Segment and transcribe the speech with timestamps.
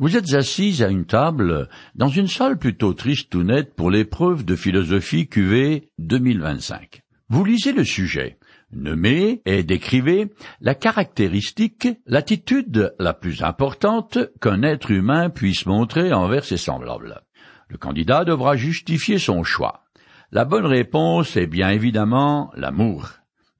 [0.00, 4.46] Vous êtes assis à une table dans une salle plutôt triste ou nette pour l'épreuve
[4.46, 7.02] de philosophie QV 2025.
[7.28, 8.38] Vous lisez le sujet,
[8.72, 10.32] nommez et décrivez
[10.62, 17.20] la caractéristique, l'attitude la plus importante qu'un être humain puisse montrer envers ses semblables.
[17.68, 19.84] Le candidat devra justifier son choix.
[20.32, 23.10] La bonne réponse est bien évidemment l'amour.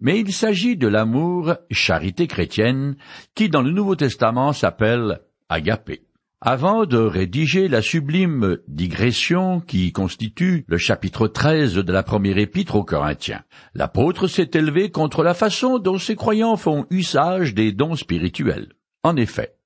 [0.01, 2.97] Mais il s'agit de l'amour charité chrétienne
[3.35, 5.21] qui dans le Nouveau Testament s'appelle
[5.51, 6.07] agapé.
[6.43, 12.77] Avant de rédiger la sublime digression qui constitue le chapitre 13 de la première épître
[12.77, 17.95] aux Corinthiens, l'apôtre s'est élevé contre la façon dont ses croyants font usage des dons
[17.95, 18.73] spirituels.
[19.03, 19.57] En effet,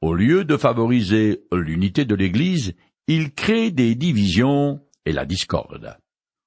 [0.00, 2.74] au lieu de favoriser l'unité de l'Église,
[3.08, 5.98] il crée des divisions et la discorde.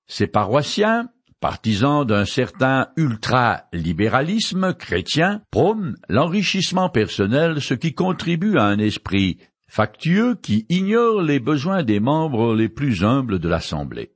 [0.07, 1.09] Ses paroissiens,
[1.41, 9.38] partisans d'un certain ultra-libéralisme chrétien, prônent l'enrichissement personnel, ce qui contribue à un esprit
[9.69, 14.11] factieux qui ignore les besoins des membres les plus humbles de l'Assemblée.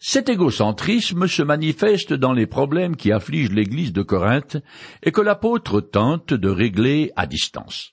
[0.00, 4.56] Cet égocentrisme se manifeste dans les problèmes qui affligent l'Église de Corinthe
[5.04, 7.92] et que l'apôtre tente de régler à distance.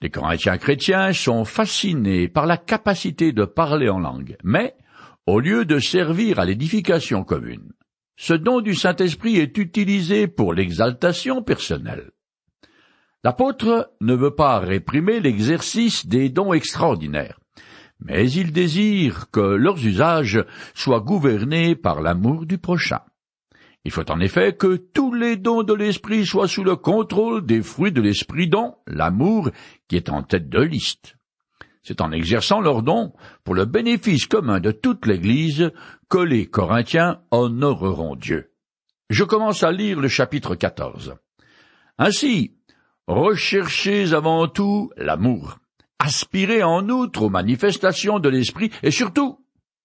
[0.00, 4.74] Les Corinthiens chrétiens sont fascinés par la capacité de parler en langue, mais
[5.26, 7.72] au lieu de servir à l'édification commune,
[8.16, 12.10] ce don du Saint-Esprit est utilisé pour l'exaltation personnelle.
[13.24, 17.40] L'apôtre ne veut pas réprimer l'exercice des dons extraordinaires,
[17.98, 20.44] mais il désire que leurs usages
[20.74, 23.00] soient gouvernés par l'amour du prochain.
[23.86, 27.62] Il faut en effet que tous les dons de l'Esprit soient sous le contrôle des
[27.62, 29.50] fruits de l'Esprit dont l'amour
[29.88, 31.16] qui est en tête de liste.
[31.82, 35.70] C'est en exerçant leurs dons pour le bénéfice commun de toute l'Église
[36.10, 38.50] que les Corinthiens honoreront Dieu.
[39.08, 41.14] Je commence à lire le chapitre 14.
[41.96, 42.56] Ainsi,
[43.06, 45.58] Recherchez avant tout l'amour.
[45.98, 49.38] Aspirez en outre aux manifestations de l'esprit et surtout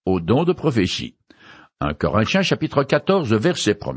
[0.06, 1.18] aux dons de prophétie.
[1.82, 3.92] 1 Corinthiens chapitre 14 verset 1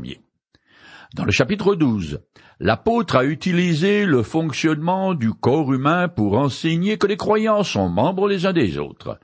[1.15, 2.19] Dans le chapitre 12,
[2.59, 8.27] l'apôtre a utilisé le fonctionnement du corps humain pour enseigner que les croyants sont membres
[8.27, 9.19] les uns des autres,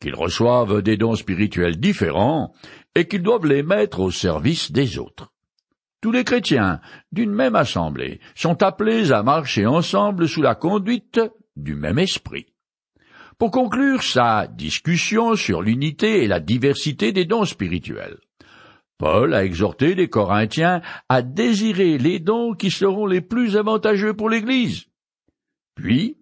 [0.00, 2.52] qu'ils reçoivent des dons spirituels différents
[2.96, 5.33] et qu'ils doivent les mettre au service des autres.
[6.04, 6.82] Tous les chrétiens
[7.12, 11.18] d'une même assemblée sont appelés à marcher ensemble sous la conduite
[11.56, 12.44] du même esprit.
[13.38, 18.18] Pour conclure sa discussion sur l'unité et la diversité des dons spirituels,
[18.98, 24.28] Paul a exhorté les Corinthiens à désirer les dons qui seront les plus avantageux pour
[24.28, 24.84] l'Église.
[25.74, 26.18] Puis,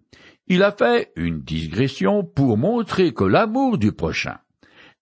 [0.47, 4.37] il a fait une digression pour montrer que l'amour du prochain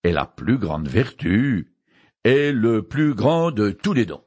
[0.03, 1.71] est la plus grande vertu
[2.23, 4.23] et le plus grand de tous les dons.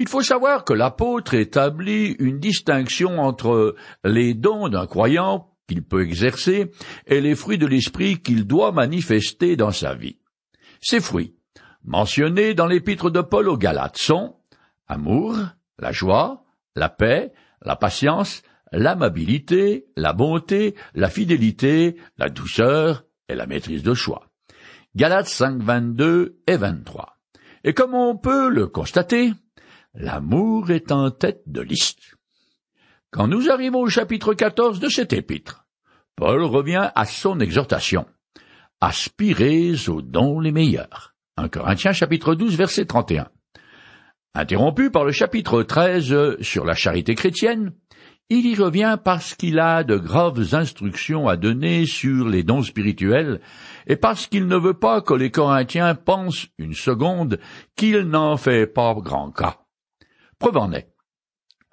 [0.00, 6.02] Il faut savoir que l'apôtre établit une distinction entre les dons d'un croyant qu'il peut
[6.02, 6.70] exercer
[7.06, 10.18] et les fruits de l'esprit qu'il doit manifester dans sa vie.
[10.80, 11.34] Ces fruits,
[11.82, 14.36] mentionnés dans l'épître de Paul aux Galates, sont
[14.86, 15.36] amour,
[15.80, 16.44] la joie,
[16.76, 17.32] la paix,
[17.62, 24.28] la patience, l'amabilité, la bonté, la fidélité, la douceur et la maîtrise de soi.
[24.94, 27.18] Galates 5, 22 et 23.
[27.64, 29.32] Et comme on peut le constater,
[29.94, 32.16] L'amour est en tête de liste.
[33.10, 35.66] Quand nous arrivons au chapitre 14 de cet épître,
[36.14, 38.06] Paul revient à son exhortation.
[38.80, 41.14] Aspirez aux dons les meilleurs.
[41.36, 43.28] 1 Corinthiens chapitre 12 verset 31.
[44.34, 47.72] Interrompu par le chapitre 13 sur la charité chrétienne,
[48.30, 53.40] il y revient parce qu'il a de graves instructions à donner sur les dons spirituels
[53.86, 57.40] et parce qu'il ne veut pas que les Corinthiens pensent une seconde
[57.74, 59.56] qu'il n'en fait pas grand cas.
[60.38, 60.94] Preuve en est.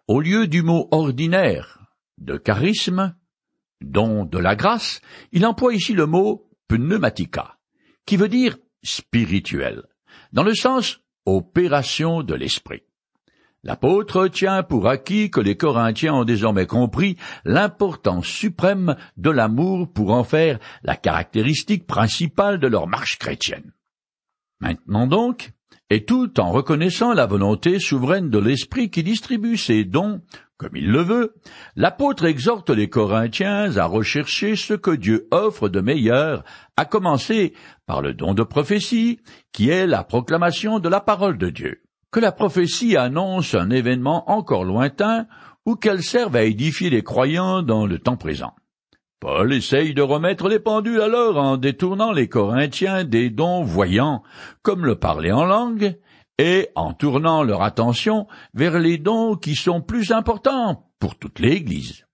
[0.08, 1.80] Au lieu du mot ordinaire
[2.18, 3.16] de charisme,
[3.82, 7.58] don de la grâce, il emploie ici le mot pneumatica,
[8.06, 9.84] qui veut dire spirituel,
[10.32, 12.84] dans le sens opération de l'esprit.
[13.64, 20.12] L'apôtre tient pour acquis que les Corinthiens ont désormais compris l'importance suprême de l'amour pour
[20.12, 23.74] en faire la caractéristique principale de leur marche chrétienne.
[24.60, 25.52] Maintenant donc,
[25.90, 30.22] et tout en reconnaissant la volonté souveraine de l'Esprit qui distribue ses dons
[30.58, 31.36] comme il le veut,
[31.76, 36.46] l'apôtre exhorte les Corinthiens à rechercher ce que Dieu offre de meilleur,
[36.78, 37.54] à commencer
[37.86, 39.20] par le don de prophétie,
[39.52, 41.82] qui est la proclamation de la parole de Dieu.
[42.10, 45.28] Que la prophétie annonce un événement encore lointain
[45.66, 48.54] ou qu'elle serve à édifier les croyants dans le temps présent.
[49.20, 54.24] Paul essaye de remettre les pendules alors en détournant les Corinthiens des dons voyants,
[54.62, 55.98] comme le parler en langue,
[56.38, 62.06] et en tournant leur attention vers les dons qui sont plus importants pour toute l'Église.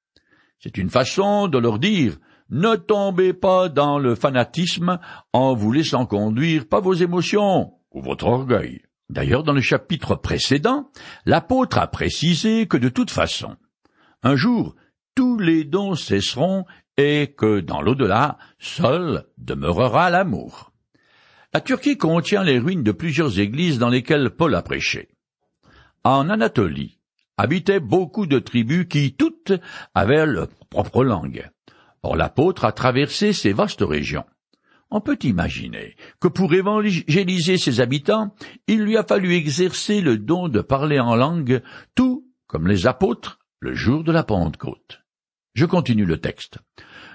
[0.59, 2.17] C'est une façon de leur dire
[2.51, 4.99] ne tombez pas dans le fanatisme
[5.31, 8.81] en vous laissant conduire par vos émotions ou votre orgueil.
[9.09, 10.89] D'ailleurs, dans le chapitre précédent,
[11.25, 13.55] l'apôtre a précisé que de toute façon,
[14.23, 14.75] un jour,
[15.15, 16.65] tous les dons cesseront
[16.97, 20.71] et que dans l'au-delà, seul demeurera l'amour.
[21.53, 25.09] La Turquie contient les ruines de plusieurs églises dans lesquelles Paul a prêché.
[26.03, 26.99] En Anatolie
[27.37, 29.53] habitaient beaucoup de tribus qui toutes
[29.93, 31.49] avaient leur propre langue.
[32.03, 34.25] Or l'apôtre a traversé ces vastes régions.
[34.89, 38.33] On peut imaginer que pour évangéliser ses habitants,
[38.67, 41.61] il lui a fallu exercer le don de parler en langue,
[41.95, 45.00] tout comme les apôtres le jour de la Pentecôte.
[45.53, 46.59] Je continue le texte.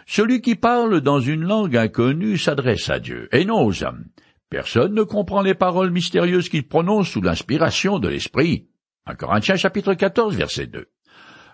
[0.07, 4.05] Celui qui parle dans une langue inconnue s'adresse à Dieu, et non aux hommes.
[4.51, 8.69] Personne ne comprend les paroles mystérieuses qu'il prononce sous l'inspiration de l'Esprit.
[9.07, 10.87] 1 Corinthiens chapitre 14 verset 2.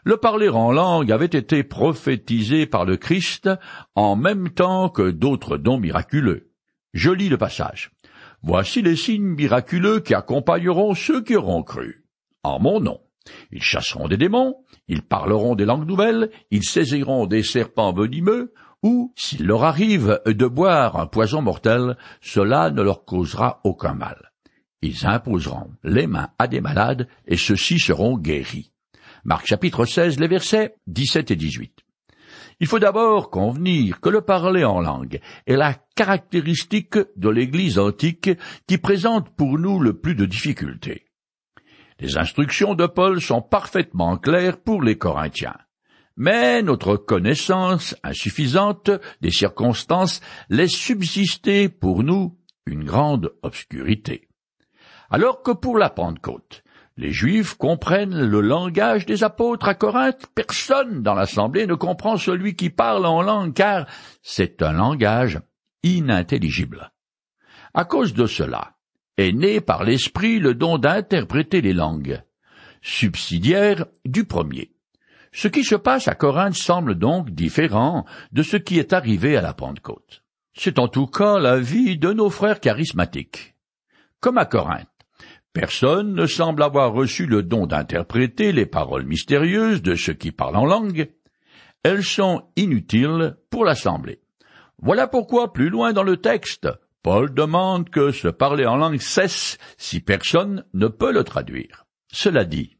[0.04, 3.48] Le parler en langue avait été prophétisé par le Christ
[3.94, 6.50] en même temps que d'autres dons miraculeux.
[6.92, 7.92] Je lis le passage.
[8.42, 12.04] Voici les signes miraculeux qui accompagneront ceux qui auront cru.
[12.42, 13.00] En mon nom.
[13.52, 14.56] Ils chasseront des démons,
[14.88, 18.52] ils parleront des langues nouvelles, ils saisiront des serpents venimeux,
[18.82, 24.32] ou, s'il leur arrive de boire un poison mortel, cela ne leur causera aucun mal.
[24.82, 28.72] Ils imposeront les mains à des malades, et ceux-ci seront guéris.
[29.24, 31.84] Marc chapitre 16, les versets 17 et 18.
[32.58, 38.30] Il faut d'abord convenir que le parler en langue est la caractéristique de l'Église antique
[38.66, 41.06] qui présente pour nous le plus de difficultés.
[42.02, 45.56] Les instructions de Paul sont parfaitement claires pour les Corinthiens.
[46.16, 48.90] Mais notre connaissance insuffisante
[49.20, 50.20] des circonstances
[50.50, 54.26] laisse subsister pour nous une grande obscurité.
[55.10, 56.64] Alors que pour la Pentecôte,
[56.96, 60.26] les Juifs comprennent le langage des apôtres à Corinthe.
[60.34, 63.86] Personne dans l'assemblée ne comprend celui qui parle en langue, car
[64.22, 65.38] c'est un langage
[65.84, 66.90] inintelligible.
[67.74, 68.74] À cause de cela,
[69.16, 72.22] est né par l'Esprit le don d'interpréter les langues,
[72.80, 74.72] subsidiaire du premier.
[75.32, 79.42] Ce qui se passe à Corinthe semble donc différent de ce qui est arrivé à
[79.42, 80.22] la Pentecôte.
[80.54, 83.54] C'est en tout cas la vie de nos frères charismatiques.
[84.20, 84.88] Comme à Corinthe,
[85.52, 90.56] Personne ne semble avoir reçu le don d'interpréter les paroles mystérieuses de ceux qui parlent
[90.56, 91.10] en langue.
[91.82, 94.20] Elles sont inutiles pour l'Assemblée.
[94.78, 96.68] Voilà pourquoi, plus loin dans le texte,
[97.02, 101.86] Paul demande que ce parler en langue cesse si personne ne peut le traduire.
[102.12, 102.76] Cela dit,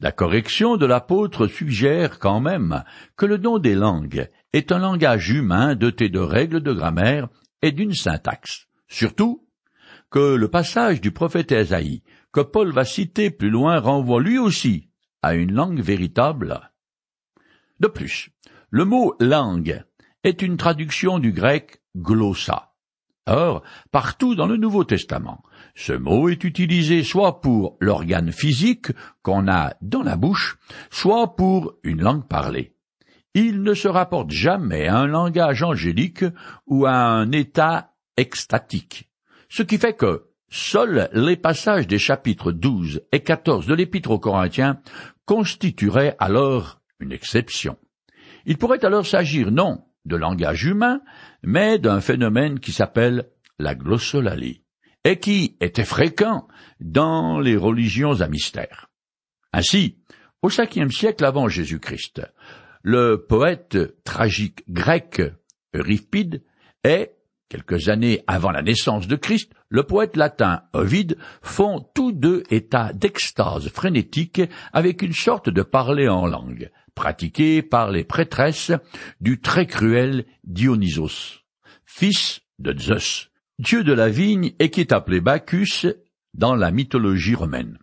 [0.00, 2.84] la correction de l'apôtre suggère quand même
[3.16, 7.28] que le don des langues est un langage humain doté de règles de grammaire
[7.62, 8.66] et d'une syntaxe.
[8.88, 9.46] Surtout,
[10.10, 12.02] que le passage du prophète Esaïe,
[12.32, 14.90] que Paul va citer plus loin, renvoie lui aussi
[15.22, 16.70] à une langue véritable.
[17.80, 18.30] De plus,
[18.70, 19.82] le mot langue
[20.22, 22.73] est une traduction du grec glossa.
[23.26, 25.42] Or, partout dans le Nouveau Testament,
[25.74, 28.88] ce mot est utilisé soit pour l'organe physique
[29.22, 30.58] qu'on a dans la bouche,
[30.90, 32.74] soit pour une langue parlée.
[33.32, 36.24] Il ne se rapporte jamais à un langage angélique
[36.66, 39.08] ou à un état extatique.
[39.48, 44.18] Ce qui fait que seuls les passages des chapitres 12 et 14 de l'Épître aux
[44.18, 44.80] Corinthiens
[45.24, 47.78] constitueraient alors une exception.
[48.44, 51.00] Il pourrait alors s'agir non de langage humain,
[51.42, 54.62] mais d'un phénomène qui s'appelle la glossolalie,
[55.04, 56.46] et qui était fréquent
[56.80, 58.88] dans les religions à mystère.
[59.52, 59.98] Ainsi,
[60.42, 62.22] au cinquième siècle avant Jésus-Christ,
[62.82, 65.22] le poète tragique grec
[65.72, 66.42] Euripide
[66.82, 67.14] est
[67.54, 72.92] Quelques années avant la naissance de Christ, le poète latin Ovide font tous deux état
[72.92, 74.40] d'extase frénétique
[74.72, 78.72] avec une sorte de parler en langue, pratiqué par les prêtresses
[79.20, 81.42] du très cruel Dionysos,
[81.84, 85.86] fils de Zeus, dieu de la vigne et qui est appelé Bacchus
[86.34, 87.78] dans la mythologie romaine.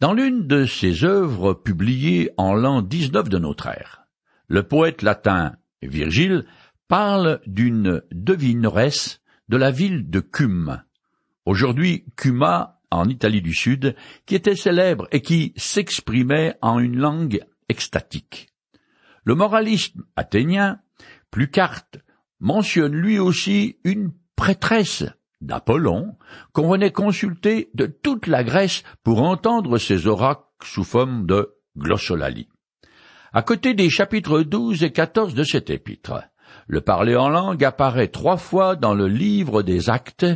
[0.00, 4.06] Dans l'une de ses œuvres publiées en l'an 19 de notre ère,
[4.48, 6.44] le poète latin Virgile
[6.88, 10.82] parle d'une devineresse de la ville de Cume,
[11.44, 17.40] aujourd'hui Cuma en Italie du Sud, qui était célèbre et qui s'exprimait en une langue
[17.68, 18.48] extatique.
[19.24, 20.80] Le moralisme athénien,
[21.30, 21.98] Plucarte,
[22.40, 25.04] mentionne lui aussi une prêtresse
[25.40, 26.16] d'Apollon
[26.52, 32.48] qu'on venait consulter de toute la Grèce pour entendre ses oracles sous forme de glossolalie.
[33.32, 36.22] À côté des chapitres 12 et 14 de cet épître,
[36.66, 40.26] le parler en langue apparaît trois fois dans le livre des actes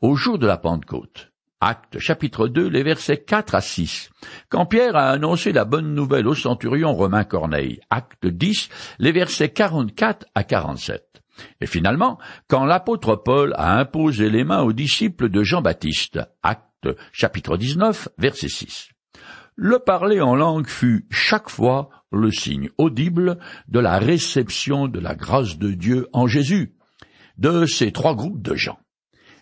[0.00, 1.27] au jour de la Pentecôte.
[1.60, 4.10] Acte chapitre 2, les versets 4 à 6.
[4.48, 7.80] Quand Pierre a annoncé la bonne nouvelle au centurion romain Corneille.
[7.90, 8.68] Acte 10,
[9.00, 11.20] les versets 44 à 47.
[11.60, 16.20] Et finalement, quand l'apôtre Paul a imposé les mains aux disciples de Jean-Baptiste.
[16.44, 18.90] Acte chapitre 19, verset 6.
[19.56, 23.36] Le parler en langue fut chaque fois le signe audible
[23.66, 26.76] de la réception de la grâce de Dieu en Jésus,
[27.36, 28.78] de ces trois groupes de gens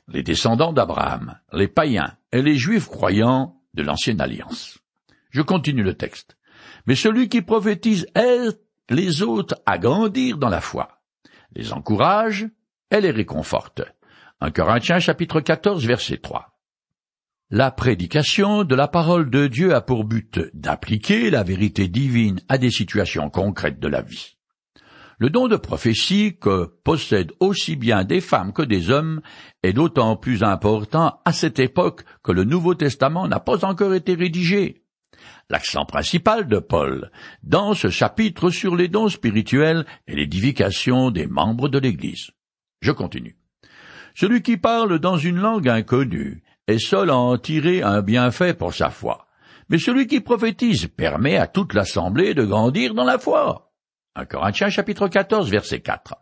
[0.08, 4.78] les descendants d'Abraham, les païens et les juifs croyants de l'ancienne alliance.
[5.30, 6.36] Je continue le texte.
[6.86, 8.58] Mais celui qui prophétise aide
[8.88, 11.00] les autres à grandir dans la foi,
[11.54, 12.46] les encourage
[12.90, 13.82] et les réconforte.
[14.40, 16.52] 1 Corinthiens chapitre 14 verset 3.
[17.50, 22.58] La prédication de la parole de Dieu a pour but d'appliquer la vérité divine à
[22.58, 24.35] des situations concrètes de la vie.
[25.18, 29.22] Le don de prophétie que possèdent aussi bien des femmes que des hommes
[29.62, 34.14] est d'autant plus important à cette époque que le Nouveau Testament n'a pas encore été
[34.14, 34.82] rédigé.
[35.48, 37.10] L'accent principal de Paul
[37.42, 42.32] dans ce chapitre sur les dons spirituels est l'édification des membres de l'Église.
[42.82, 43.38] Je continue.
[44.14, 48.74] Celui qui parle dans une langue inconnue est seul à en tirer un bienfait pour
[48.74, 49.28] sa foi.
[49.70, 53.65] Mais celui qui prophétise permet à toute l'assemblée de grandir dans la foi.
[54.16, 56.14] 1 Corinthiens chapitre 14 verset 4.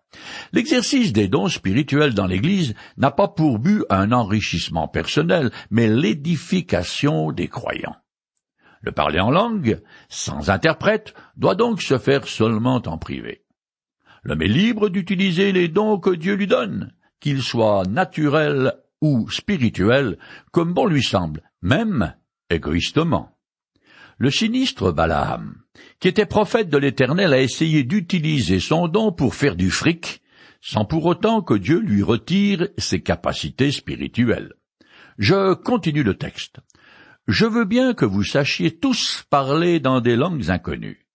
[0.52, 7.30] L'exercice des dons spirituels dans l'Église n'a pas pour but un enrichissement personnel, mais l'édification
[7.30, 7.94] des croyants.
[8.82, 13.44] Le parler en langue, sans interprète, doit donc se faire seulement en privé.
[14.24, 20.18] L'homme est libre d'utiliser les dons que Dieu lui donne, qu'ils soient naturels ou spirituels,
[20.50, 22.14] comme bon lui semble, même
[22.50, 23.34] égoïstement.
[24.18, 25.56] Le sinistre Balaam,
[25.99, 30.23] qui était prophète de l'Éternel, a essayé d'utiliser son don pour faire du fric,
[30.61, 34.54] sans pour autant que Dieu lui retire ses capacités spirituelles.
[35.18, 36.61] Je continue le texte.
[37.26, 41.06] Je veux bien que vous sachiez tous parler dans des langues inconnues,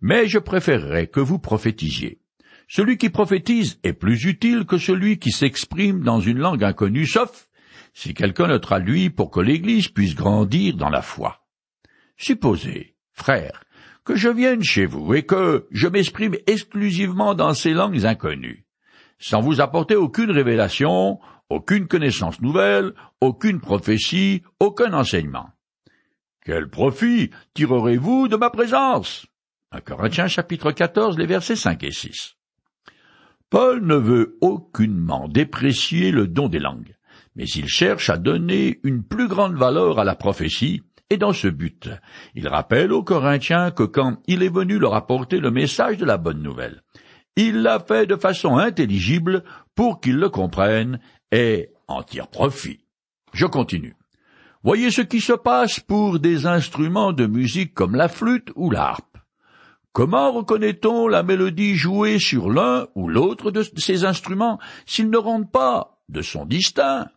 [0.00, 2.20] mais je préférerais que vous prophétisiez.
[2.68, 7.48] Celui qui prophétise est plus utile que celui qui s'exprime dans une langue inconnue, sauf
[7.94, 11.43] si quelqu'un le traduit pour que l'Église puisse grandir dans la foi.
[12.16, 13.64] Supposez, frère,
[14.04, 18.66] que je vienne chez vous et que je m'exprime exclusivement dans ces langues inconnues,
[19.18, 21.18] sans vous apporter aucune révélation,
[21.48, 25.50] aucune connaissance nouvelle, aucune prophétie, aucun enseignement.
[26.44, 29.26] Quel profit tirerez-vous de ma présence?
[29.72, 32.36] 1 Corinthiens chapitre 14, les versets 5 et 6.
[33.48, 36.96] Paul ne veut aucunement déprécier le don des langues,
[37.34, 40.82] mais il cherche à donner une plus grande valeur à la prophétie
[41.14, 41.88] et dans ce but,
[42.34, 46.16] il rappelle aux Corinthiens que quand il est venu leur apporter le message de la
[46.16, 46.82] bonne nouvelle,
[47.36, 49.44] il l'a fait de façon intelligible
[49.76, 50.98] pour qu'ils le comprennent
[51.30, 52.80] et en tirent profit.
[53.32, 53.94] Je continue.
[54.64, 59.16] Voyez ce qui se passe pour des instruments de musique comme la flûte ou l'harpe.
[59.92, 65.52] Comment reconnaît-on la mélodie jouée sur l'un ou l'autre de ces instruments s'ils ne rendent
[65.52, 67.08] pas de son distinct?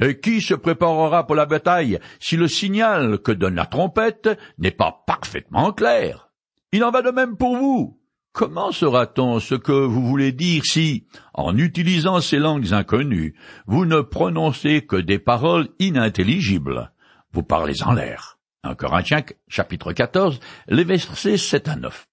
[0.00, 4.70] Et qui se préparera pour la bataille si le signal que donne la trompette n'est
[4.70, 6.30] pas parfaitement clair?
[6.72, 8.00] Il en va de même pour vous.
[8.32, 13.34] Comment saura-t-on ce que vous voulez dire si, en utilisant ces langues inconnues,
[13.66, 16.92] vous ne prononcez que des paroles inintelligibles?
[17.32, 18.38] Vous parlez en l'air.
[18.64, 22.06] 1 Corinthiens chapitre 14, les versets 7 à 9.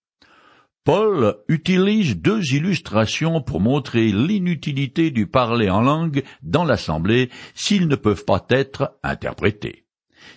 [0.83, 7.95] Paul utilise deux illustrations pour montrer l'inutilité du parler en langue dans l'assemblée s'ils ne
[7.95, 9.85] peuvent pas être interprétés.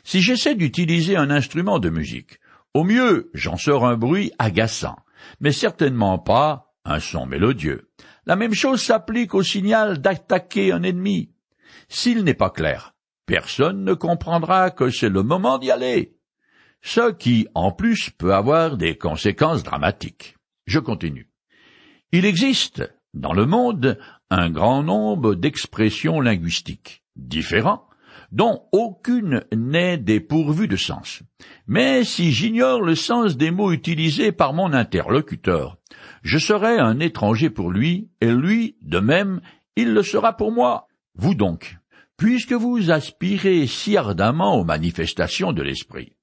[0.05, 2.39] Si j'essaie d'utiliser un instrument de musique,
[2.75, 4.99] au mieux j'en sors un bruit agaçant,
[5.41, 7.91] mais certainement pas un son mélodieux.
[8.25, 11.33] La même chose s'applique au signal d'attaquer un ennemi.
[11.89, 12.95] S'il n'est pas clair,
[13.27, 16.17] personne ne comprendra que c'est le moment d'y aller.
[16.83, 20.36] Ce qui, en plus, peut avoir des conséquences dramatiques.
[20.67, 21.31] Je continue.
[22.13, 22.83] Il existe,
[23.15, 23.99] dans le monde,
[24.31, 27.89] un grand nombre d'expressions linguistiques différents,
[28.33, 31.23] dont aucune n'est dépourvue de sens.
[31.67, 35.77] Mais si j'ignore le sens des mots utilisés par mon interlocuteur,
[36.23, 39.41] je serai un étranger pour lui, et lui, de même,
[39.77, 40.89] il le sera pour moi.
[41.15, 41.77] Vous donc,
[42.17, 46.16] puisque vous aspirez si ardemment aux manifestations de l'esprit,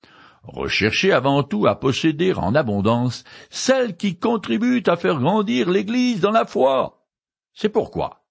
[0.44, 6.32] Recherchez avant tout à posséder en abondance celles qui contribuent à faire grandir l'Église dans
[6.32, 7.06] la foi.
[7.54, 8.24] C'est pourquoi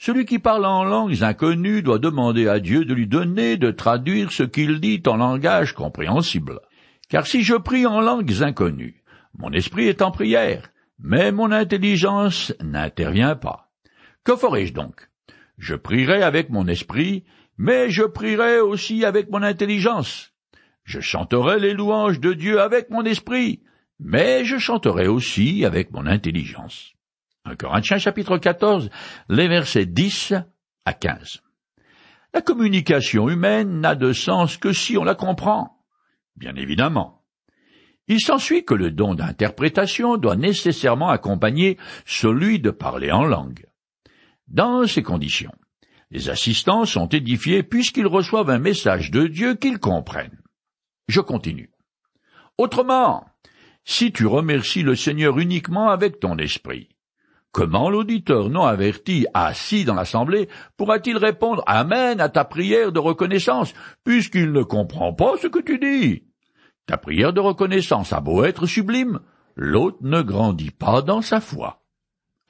[0.00, 4.30] celui qui parle en langues inconnues doit demander à Dieu de lui donner de traduire
[4.30, 6.60] ce qu'il dit en langage compréhensible.
[7.08, 9.02] Car si je prie en langues inconnues,
[9.36, 10.70] mon esprit est en prière,
[11.00, 13.72] mais mon intelligence n'intervient pas.
[14.22, 15.08] Que ferai-je donc?
[15.58, 17.24] Je prierai avec mon esprit,
[17.56, 20.32] mais je prierai aussi avec mon intelligence.
[20.88, 23.60] Je chanterai les louanges de Dieu avec mon esprit,
[24.00, 26.94] mais je chanterai aussi avec mon intelligence.
[27.44, 28.88] 1 Corinthiens chapitre 14,
[29.28, 30.32] les versets 10
[30.86, 31.42] à 15.
[32.32, 35.76] La communication humaine n'a de sens que si on la comprend.
[36.36, 37.22] Bien évidemment.
[38.06, 41.76] Il s'ensuit que le don d'interprétation doit nécessairement accompagner
[42.06, 43.66] celui de parler en langue.
[44.46, 45.52] Dans ces conditions,
[46.10, 50.40] les assistants sont édifiés puisqu'ils reçoivent un message de Dieu qu'ils comprennent.
[51.08, 51.70] Je continue.
[52.58, 53.24] Autrement,
[53.84, 56.90] si tu remercies le Seigneur uniquement avec ton esprit,
[57.52, 63.72] comment l'auditeur non averti assis dans l'assemblée pourra-t-il répondre Amen à ta prière de reconnaissance,
[64.04, 66.24] puisqu'il ne comprend pas ce que tu dis?
[66.86, 69.20] Ta prière de reconnaissance a beau être sublime,
[69.56, 71.82] l'autre ne grandit pas dans sa foi.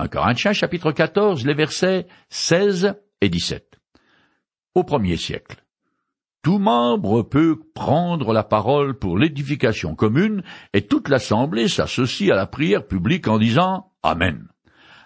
[0.00, 3.78] 1 Corinthiens chapitre 14, les versets 16 et 17.
[4.74, 5.64] Au premier siècle,
[6.48, 12.46] tout membre peut prendre la parole pour l'édification commune et toute l'assemblée s'associe à la
[12.46, 14.48] prière publique en disant Amen.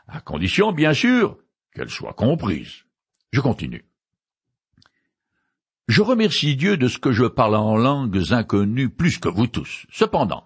[0.06, 1.36] À condition, bien sûr,
[1.74, 2.84] qu'elle soit comprise.
[3.32, 3.84] Je continue.
[5.88, 9.84] Je remercie Dieu de ce que je parle en langues inconnues plus que vous tous.
[9.90, 10.44] Cependant,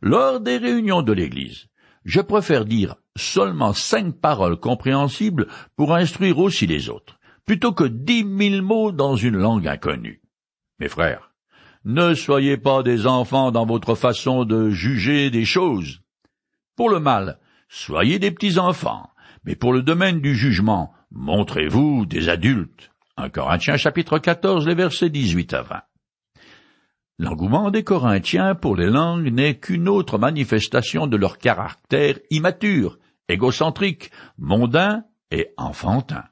[0.00, 1.66] lors des réunions de l'Église,
[2.06, 8.24] je préfère dire seulement cinq paroles compréhensibles pour instruire aussi les autres, plutôt que dix
[8.24, 10.19] mille mots dans une langue inconnue.
[10.80, 11.30] Mes frères,
[11.84, 16.00] ne soyez pas des enfants dans votre façon de juger des choses.
[16.74, 19.10] Pour le mal, soyez des petits enfants,
[19.44, 22.90] mais pour le domaine du jugement, montrez-vous des adultes.
[23.18, 25.82] 1 Corinthiens chapitre 14, les versets 18 à 20.
[27.18, 34.10] L'engouement des Corinthiens pour les langues n'est qu'une autre manifestation de leur caractère immature, égocentrique,
[34.38, 36.24] mondain et enfantin.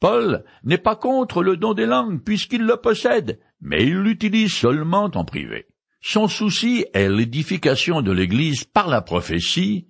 [0.00, 5.10] Paul n'est pas contre le don des langues puisqu'il le possède, mais il l'utilise seulement
[5.14, 5.66] en privé.
[6.00, 9.88] Son souci est l'édification de l'Église par la prophétie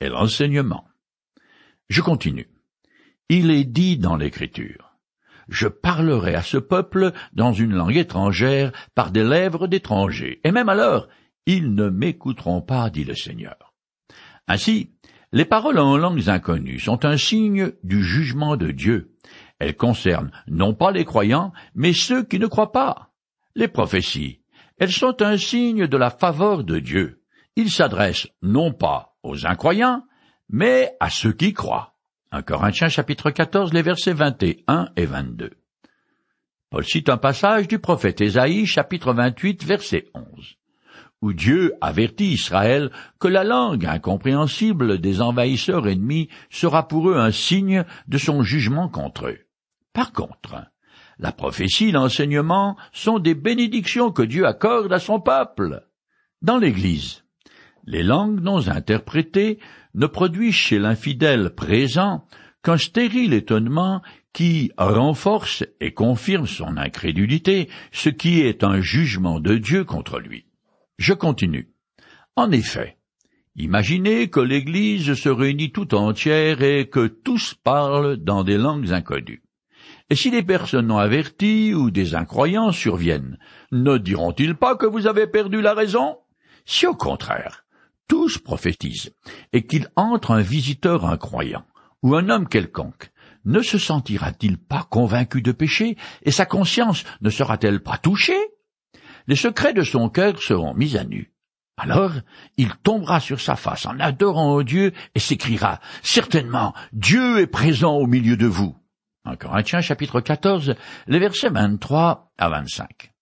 [0.00, 0.86] et l'enseignement.
[1.88, 2.48] Je continue.
[3.28, 4.90] Il est dit dans l'Écriture
[5.50, 10.68] je parlerai à ce peuple dans une langue étrangère par des lèvres d'étrangers, et même
[10.68, 11.08] alors
[11.46, 13.74] ils ne m'écouteront pas, dit le Seigneur.
[14.46, 14.92] Ainsi,
[15.32, 19.16] les paroles en langues inconnues sont un signe du jugement de Dieu.
[19.60, 23.10] Elles concernent non pas les croyants, mais ceux qui ne croient pas.
[23.54, 24.40] Les prophéties,
[24.78, 27.22] elles sont un signe de la faveur de Dieu.
[27.56, 30.02] Ils s'adressent non pas aux incroyants,
[30.48, 31.94] mais à ceux qui croient.
[32.32, 35.50] 1 Corinthiens chapitre 14, les versets 21 et 22.
[36.70, 40.24] Paul cite un passage du prophète Ésaïe chapitre 28 verset 11,
[41.20, 47.32] où Dieu avertit Israël que la langue incompréhensible des envahisseurs ennemis sera pour eux un
[47.32, 49.40] signe de son jugement contre eux.
[49.92, 50.56] Par contre,
[51.18, 55.86] la prophétie et l'enseignement sont des bénédictions que Dieu accorde à son peuple.
[56.42, 57.24] Dans l'Église,
[57.84, 59.58] les langues non interprétées
[59.94, 62.24] ne produisent chez l'infidèle présent
[62.62, 69.56] qu'un stérile étonnement qui renforce et confirme son incrédulité, ce qui est un jugement de
[69.56, 70.46] Dieu contre lui.
[70.98, 71.70] Je continue.
[72.36, 72.96] En effet,
[73.56, 79.42] imaginez que l'Église se réunit tout entière et que tous parlent dans des langues inconnues.
[80.10, 83.38] Et si des personnes non averties ou des incroyants surviennent,
[83.70, 86.18] ne diront-ils pas que vous avez perdu la raison?
[86.66, 87.64] Si au contraire,
[88.08, 89.12] tous prophétisent,
[89.52, 91.64] et qu'il entre un visiteur incroyant,
[92.02, 93.12] ou un homme quelconque,
[93.44, 98.40] ne se sentira-t-il pas convaincu de péché, et sa conscience ne sera-t-elle pas touchée?
[99.28, 101.32] Les secrets de son cœur seront mis à nu.
[101.76, 102.12] Alors,
[102.56, 108.06] il tombera sur sa face en adorant Dieu et s'écriera Certainement, Dieu est présent au
[108.08, 108.79] milieu de vous.
[109.24, 110.74] En Corinthiens chapitre 14,
[111.06, 113.12] les versets 23 à 25.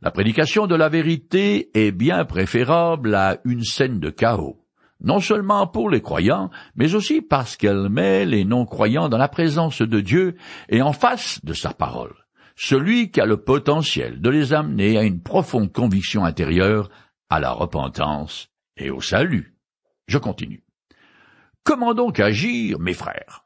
[0.00, 4.64] La prédication de la vérité est bien préférable à une scène de chaos,
[5.00, 9.82] non seulement pour les croyants, mais aussi parce qu'elle met les non-croyants dans la présence
[9.82, 10.36] de Dieu
[10.68, 12.14] et en face de sa parole,
[12.54, 16.88] celui qui a le potentiel de les amener à une profonde conviction intérieure,
[17.30, 19.56] à la repentance et au salut.
[20.06, 20.62] Je continue.
[21.64, 23.45] Comment donc agir, mes frères?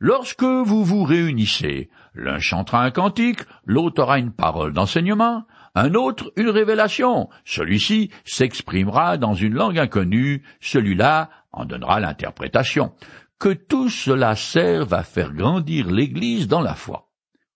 [0.00, 6.32] Lorsque vous vous réunissez, l'un chantera un cantique, l'autre aura une parole d'enseignement, un autre
[6.36, 7.28] une révélation.
[7.44, 12.92] Celui-ci s'exprimera dans une langue inconnue, celui-là en donnera l'interprétation.
[13.40, 17.10] Que tout cela serve à faire grandir l'Église dans la foi.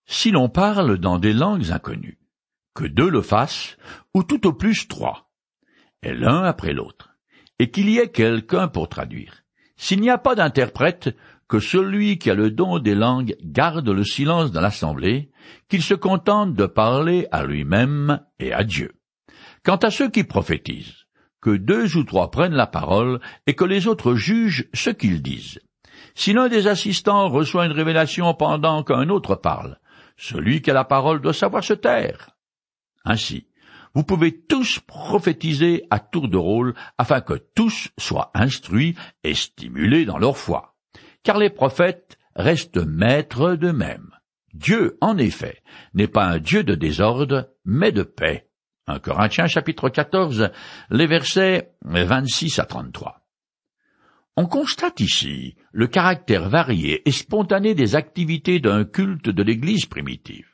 [0.05, 2.19] Si l'on parle dans des langues inconnues,
[2.73, 3.77] que deux le fassent,
[4.13, 5.29] ou tout au plus trois,
[6.01, 7.15] et l'un après l'autre,
[7.59, 9.43] et qu'il y ait quelqu'un pour traduire.
[9.75, 11.15] S'il n'y a pas d'interprète,
[11.53, 15.29] que celui qui a le don des langues garde le silence dans l'assemblée,
[15.69, 18.93] qu'il se contente de parler à lui-même et à Dieu.
[19.63, 21.05] Quant à ceux qui prophétisent,
[21.41, 25.59] que deux ou trois prennent la parole et que les autres jugent ce qu'ils disent.
[26.15, 29.77] Si l'un des assistants reçoit une révélation pendant qu'un autre parle,
[30.17, 32.31] celui qui a la parole doit savoir se taire.
[33.05, 33.45] Ainsi,
[33.93, 40.05] vous pouvez tous prophétiser à tour de rôle afin que tous soient instruits et stimulés
[40.05, 40.72] dans leur foi.
[41.23, 44.11] Car les prophètes restent maîtres d'eux-mêmes.
[44.53, 48.47] Dieu, en effet, n'est pas un Dieu de désordre, mais de paix.
[48.87, 50.51] 1 Corinthiens chapitre 14,
[50.89, 53.21] les versets 26 à 33.
[54.35, 60.49] On constate ici le caractère varié et spontané des activités d'un culte de l'Église primitive.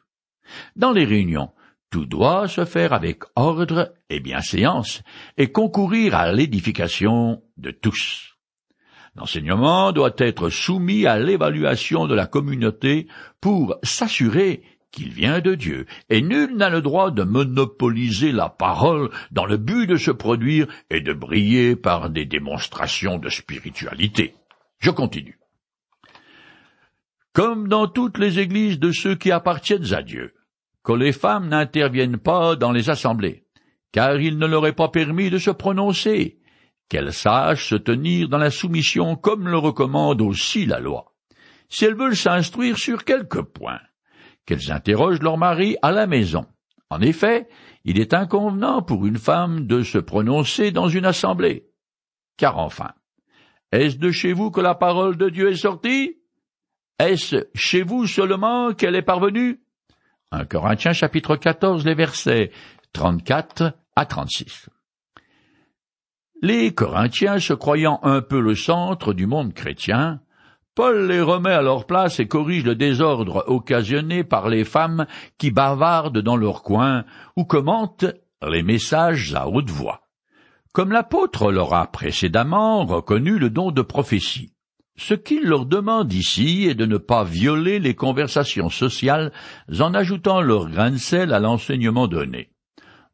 [0.76, 1.52] Dans les réunions,
[1.90, 5.02] tout doit se faire avec ordre et bienséance
[5.38, 8.39] et concourir à l'édification de tous.
[9.16, 13.08] L'enseignement doit être soumis à l'évaluation de la communauté
[13.42, 19.10] pour s'assurer qu'il vient de Dieu, et nul n'a le droit de monopoliser la parole
[19.32, 24.34] dans le but de se produire et de briller par des démonstrations de spiritualité.
[24.80, 25.40] Je continue.
[27.34, 30.34] Comme dans toutes les églises de ceux qui appartiennent à Dieu,
[30.84, 33.44] que les femmes n'interviennent pas dans les assemblées,
[33.92, 36.39] car il ne leur est pas permis de se prononcer,
[36.90, 41.14] qu'elles sachent se tenir dans la soumission comme le recommande aussi la loi.
[41.70, 43.80] Si elles veulent s'instruire sur quelques points,
[44.46, 46.48] qu'elles interrogent leur mari à la maison.
[46.90, 47.48] En effet,
[47.86, 51.68] il est inconvenant pour une femme de se prononcer dans une assemblée.
[52.38, 52.92] Car enfin,
[53.72, 56.18] est-ce de chez vous que la parole de Dieu est sortie?
[56.98, 59.62] Est-ce chez vous seulement qu'elle est parvenue?
[60.32, 62.52] 1 Corinthiens chapitre 14, les versets
[62.94, 64.70] 34 à 36.
[66.42, 70.22] Les Corinthiens, se croyant un peu le centre du monde chrétien,
[70.74, 75.06] Paul les remet à leur place et corrige le désordre occasionné par les femmes
[75.38, 77.04] qui bavardent dans leur coin
[77.36, 78.06] ou commentent
[78.48, 80.04] les messages à haute voix.
[80.72, 84.54] Comme l'apôtre leur a précédemment reconnu le don de prophétie.
[84.96, 89.34] Ce qu'il leur demande ici est de ne pas violer les conversations sociales
[89.78, 92.52] en ajoutant leur grain de sel à l'enseignement donné,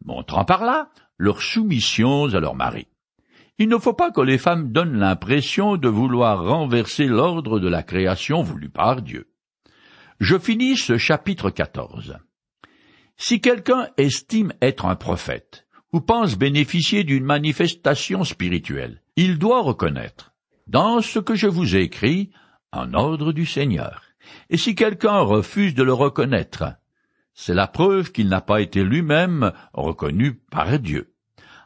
[0.04, 2.86] montrant par là leur soumission à leur mari.
[3.58, 7.84] Il ne faut pas que les femmes donnent l'impression de vouloir renverser l'ordre de la
[7.84, 9.30] création voulu par Dieu.
[10.20, 12.18] Je finis ce chapitre 14.
[13.16, 20.34] Si quelqu'un estime être un prophète, ou pense bénéficier d'une manifestation spirituelle, il doit reconnaître
[20.68, 22.32] dans ce que je vous ai écrit,
[22.74, 24.02] en ordre du Seigneur.
[24.50, 26.66] Et si quelqu'un refuse de le reconnaître,
[27.34, 31.15] c'est la preuve qu'il n'a pas été lui-même reconnu par Dieu.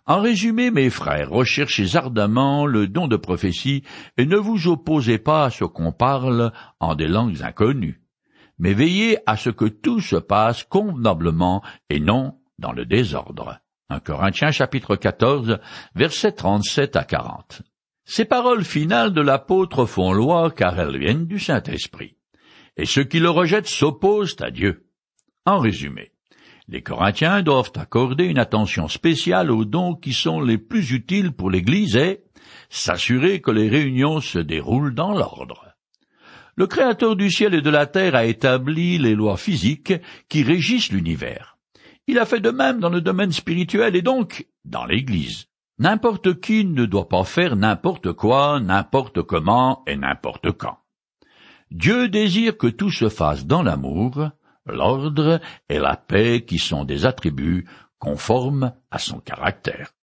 [0.10, 3.84] En résumé, mes frères, recherchez ardemment le don de prophétie
[4.18, 8.02] et ne vous opposez pas à ce qu'on parle en des langues inconnues,
[8.58, 13.60] mais veillez à ce que tout se passe convenablement et non dans le désordre.
[13.92, 15.60] 1 Corinthiens chapitre 14
[15.94, 17.62] versets 37 à 40.
[18.04, 22.18] Ces paroles finales de l'apôtre font loi car elles viennent du Saint-Esprit.
[22.78, 24.90] Et ceux qui le rejettent s'opposent à Dieu.
[25.46, 26.14] En résumé,
[26.72, 31.50] les Corinthiens doivent accorder une attention spéciale aux dons qui sont les plus utiles pour
[31.50, 32.22] l'Église et
[32.70, 35.66] s'assurer que les réunions se déroulent dans l'ordre.
[36.56, 39.94] Le Créateur du ciel et de la terre a établi les lois physiques
[40.28, 41.58] qui régissent l'univers.
[42.06, 45.48] Il a fait de même dans le domaine spirituel et donc dans l'Église.
[45.80, 50.78] N'importe qui ne doit pas faire n'importe quoi, n'importe comment et n'importe quand.
[51.72, 54.30] Dieu désire que tout se fasse dans l'amour,
[54.66, 57.68] l'ordre et la paix qui sont des attributs
[57.98, 59.92] conformes à son caractère.